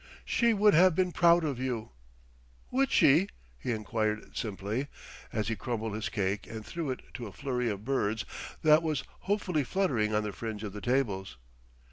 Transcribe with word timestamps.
"She 0.25 0.51
would 0.51 0.73
have 0.73 0.95
been 0.95 1.11
proud 1.11 1.43
of 1.43 1.59
you." 1.59 1.89
"Would 2.71 2.89
she?" 2.89 3.27
he 3.59 3.71
enquired 3.71 4.35
simply, 4.35 4.87
as 5.31 5.47
he 5.47 5.55
crumbled 5.55 5.93
his 5.93 6.09
cake 6.09 6.47
and 6.47 6.65
threw 6.65 6.89
it 6.89 7.03
to 7.13 7.27
a 7.27 7.31
flurry 7.31 7.69
of 7.69 7.85
birds 7.85 8.25
that 8.63 8.81
was 8.81 9.03
hopefully 9.29 9.63
fluttering 9.63 10.15
on 10.15 10.23
the 10.23 10.33
fringe 10.33 10.63
of 10.63 10.73
the 10.73 10.81
tables. 10.81 11.37